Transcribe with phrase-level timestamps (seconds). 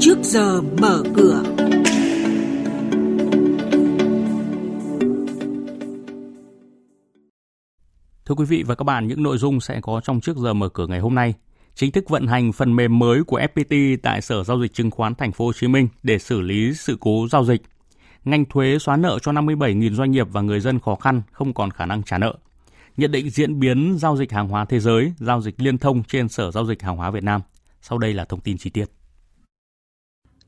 [0.00, 1.42] trước giờ mở cửa.
[8.26, 10.68] Thưa quý vị và các bạn, những nội dung sẽ có trong trước giờ mở
[10.68, 11.34] cửa ngày hôm nay.
[11.74, 15.14] Chính thức vận hành phần mềm mới của FPT tại Sở Giao dịch Chứng khoán
[15.14, 17.62] Thành phố Hồ Chí Minh để xử lý sự cố giao dịch.
[18.24, 21.70] Ngành thuế xóa nợ cho 57.000 doanh nghiệp và người dân khó khăn không còn
[21.70, 22.34] khả năng trả nợ.
[22.96, 26.28] Nhận định diễn biến giao dịch hàng hóa thế giới, giao dịch liên thông trên
[26.28, 27.40] Sở Giao dịch Hàng hóa Việt Nam.
[27.82, 28.97] Sau đây là thông tin chi tiết.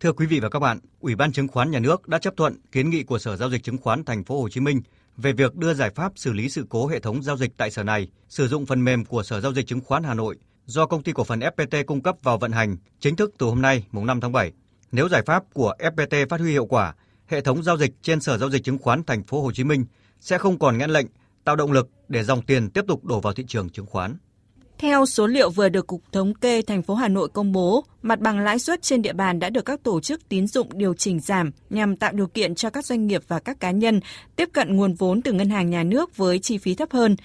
[0.00, 2.54] Thưa quý vị và các bạn, Ủy ban Chứng khoán Nhà nước đã chấp thuận
[2.72, 4.80] kiến nghị của Sở Giao dịch Chứng khoán Thành phố Hồ Chí Minh
[5.16, 7.82] về việc đưa giải pháp xử lý sự cố hệ thống giao dịch tại sở
[7.82, 10.36] này, sử dụng phần mềm của Sở Giao dịch Chứng khoán Hà Nội
[10.66, 13.62] do công ty cổ phần FPT cung cấp vào vận hành chính thức từ hôm
[13.62, 14.52] nay, mùng 5 tháng 7.
[14.92, 16.94] Nếu giải pháp của FPT phát huy hiệu quả,
[17.26, 19.84] hệ thống giao dịch trên Sở Giao dịch Chứng khoán Thành phố Hồ Chí Minh
[20.20, 21.06] sẽ không còn ngăn lệnh,
[21.44, 24.16] tạo động lực để dòng tiền tiếp tục đổ vào thị trường chứng khoán.
[24.80, 28.20] Theo số liệu vừa được Cục Thống kê thành phố Hà Nội công bố, mặt
[28.20, 31.20] bằng lãi suất trên địa bàn đã được các tổ chức tín dụng điều chỉnh
[31.20, 34.00] giảm nhằm tạo điều kiện cho các doanh nghiệp và các cá nhân
[34.36, 37.16] tiếp cận nguồn vốn từ ngân hàng nhà nước với chi phí thấp hơn.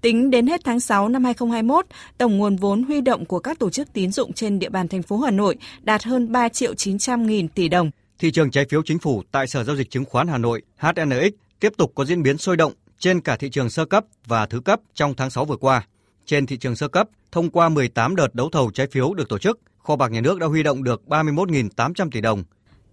[0.00, 1.86] Tính đến hết tháng 6 năm 2021,
[2.18, 5.02] tổng nguồn vốn huy động của các tổ chức tín dụng trên địa bàn thành
[5.02, 7.90] phố Hà Nội đạt hơn 3 triệu 900 nghìn tỷ đồng.
[8.18, 11.32] Thị trường trái phiếu chính phủ tại Sở Giao dịch Chứng khoán Hà Nội HNX
[11.60, 14.60] tiếp tục có diễn biến sôi động trên cả thị trường sơ cấp và thứ
[14.60, 15.86] cấp trong tháng 6 vừa qua.
[16.26, 19.38] Trên thị trường sơ cấp, thông qua 18 đợt đấu thầu trái phiếu được tổ
[19.38, 22.44] chức, kho bạc nhà nước đã huy động được 31.800 tỷ đồng.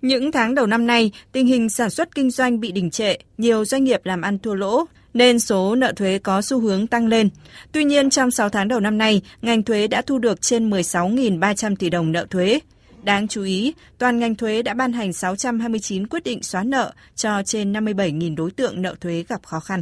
[0.02, 3.66] Những tháng đầu năm nay, tình hình sản xuất kinh doanh bị đình trệ, nhiều
[3.66, 7.30] doanh nghiệp làm ăn thua lỗ, nên số nợ thuế có xu hướng tăng lên.
[7.72, 11.76] Tuy nhiên, trong 6 tháng đầu năm nay, ngành thuế đã thu được trên 16.300
[11.76, 12.60] tỷ đồng nợ thuế.
[13.04, 17.44] Đáng chú ý, toàn ngành thuế đã ban hành 629 quyết định xóa nợ cho
[17.46, 19.82] trên 57.000 đối tượng nợ thuế gặp khó khăn.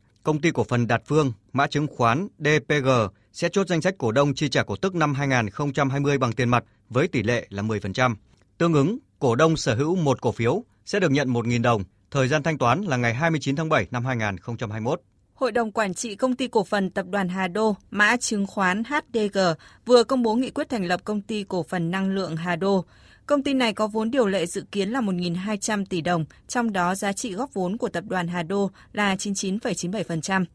[0.23, 2.89] Công ty cổ phần Đạt Phương, mã chứng khoán DPG
[3.33, 6.63] sẽ chốt danh sách cổ đông chi trả cổ tức năm 2020 bằng tiền mặt
[6.89, 8.15] với tỷ lệ là 10%.
[8.57, 12.27] Tương ứng, cổ đông sở hữu một cổ phiếu sẽ được nhận 1.000 đồng, thời
[12.27, 15.01] gian thanh toán là ngày 29 tháng 7 năm 2021.
[15.41, 18.83] Hội đồng Quản trị Công ty Cổ phần Tập đoàn Hà Đô, mã chứng khoán
[18.83, 19.39] HDG,
[19.85, 22.85] vừa công bố nghị quyết thành lập Công ty Cổ phần Năng lượng Hà Đô.
[23.25, 26.95] Công ty này có vốn điều lệ dự kiến là 1.200 tỷ đồng, trong đó
[26.95, 30.45] giá trị góp vốn của Tập đoàn Hà Đô là 99,97%.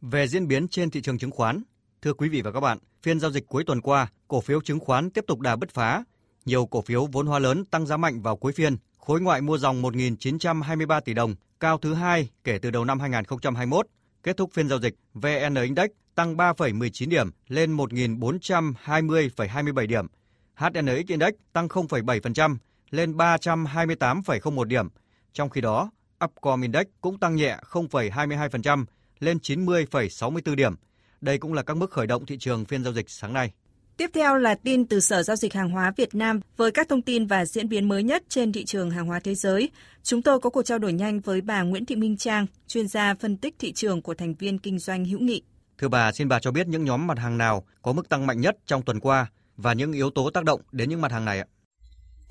[0.00, 1.62] Về diễn biến trên thị trường chứng khoán,
[2.02, 4.80] thưa quý vị và các bạn, phiên giao dịch cuối tuần qua, cổ phiếu chứng
[4.80, 6.04] khoán tiếp tục đà bứt phá.
[6.44, 9.58] Nhiều cổ phiếu vốn hóa lớn tăng giá mạnh vào cuối phiên, khối ngoại mua
[9.58, 13.86] dòng 1.923 tỷ đồng, cao thứ hai kể từ đầu năm 2021.
[14.22, 20.06] Kết thúc phiên giao dịch, VN Index tăng 3,19 điểm lên 1.420,27 điểm.
[20.54, 22.56] HNX Index tăng 0,7%
[22.90, 24.88] lên 328,01 điểm.
[25.32, 25.90] Trong khi đó,
[26.24, 28.84] Upcom Index cũng tăng nhẹ 0,22%
[29.20, 30.74] lên 90,64 điểm.
[31.20, 33.52] Đây cũng là các mức khởi động thị trường phiên giao dịch sáng nay.
[33.98, 37.02] Tiếp theo là tin từ Sở Giao dịch Hàng hóa Việt Nam với các thông
[37.02, 39.70] tin và diễn biến mới nhất trên thị trường hàng hóa thế giới.
[40.02, 43.14] Chúng tôi có cuộc trao đổi nhanh với bà Nguyễn Thị Minh Trang, chuyên gia
[43.14, 45.42] phân tích thị trường của thành viên kinh doanh hữu nghị.
[45.78, 48.40] Thưa bà, xin bà cho biết những nhóm mặt hàng nào có mức tăng mạnh
[48.40, 49.26] nhất trong tuần qua
[49.56, 51.46] và những yếu tố tác động đến những mặt hàng này ạ?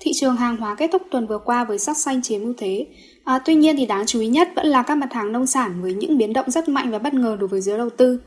[0.00, 2.86] Thị trường hàng hóa kết thúc tuần vừa qua với sắc xanh chiếm ưu thế.
[3.24, 5.82] À, tuy nhiên thì đáng chú ý nhất vẫn là các mặt hàng nông sản
[5.82, 8.20] với những biến động rất mạnh và bất ngờ đối với giới đầu tư.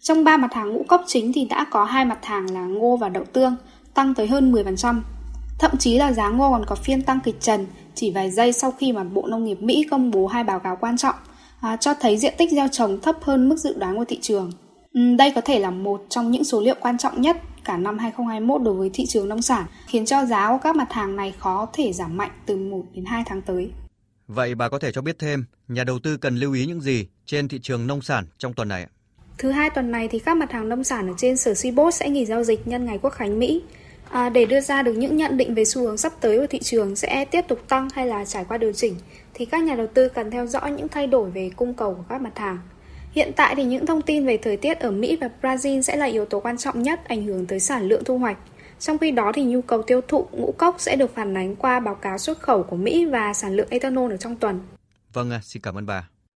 [0.00, 2.96] Trong ba mặt hàng ngũ cốc chính thì đã có hai mặt hàng là ngô
[2.96, 3.56] và đậu tương
[3.94, 5.00] tăng tới hơn 10%.
[5.58, 8.70] Thậm chí là giá ngô còn có phiên tăng kịch trần chỉ vài giây sau
[8.70, 11.14] khi mà Bộ Nông nghiệp Mỹ công bố hai báo cáo quan trọng
[11.60, 14.52] à, cho thấy diện tích gieo trồng thấp hơn mức dự đoán của thị trường.
[14.92, 17.98] Ừ, đây có thể là một trong những số liệu quan trọng nhất cả năm
[17.98, 21.32] 2021 đối với thị trường nông sản, khiến cho giá của các mặt hàng này
[21.38, 23.70] khó thể giảm mạnh từ 1 đến 2 tháng tới.
[24.28, 27.06] Vậy bà có thể cho biết thêm, nhà đầu tư cần lưu ý những gì
[27.26, 28.88] trên thị trường nông sản trong tuần này ạ?
[29.38, 32.08] Thứ hai tuần này thì các mặt hàng nông sản ở trên sở Cbos sẽ
[32.08, 33.62] nghỉ giao dịch nhân ngày Quốc khánh Mỹ.
[34.10, 36.58] À, để đưa ra được những nhận định về xu hướng sắp tới của thị
[36.58, 38.94] trường sẽ tiếp tục tăng hay là trải qua điều chỉnh
[39.34, 42.04] thì các nhà đầu tư cần theo dõi những thay đổi về cung cầu của
[42.08, 42.58] các mặt hàng.
[43.12, 46.06] Hiện tại thì những thông tin về thời tiết ở Mỹ và Brazil sẽ là
[46.06, 48.38] yếu tố quan trọng nhất ảnh hưởng tới sản lượng thu hoạch.
[48.78, 51.80] Trong khi đó thì nhu cầu tiêu thụ ngũ cốc sẽ được phản ánh qua
[51.80, 54.60] báo cáo xuất khẩu của Mỹ và sản lượng ethanol ở trong tuần.
[55.12, 56.08] Vâng, xin cảm ơn bà.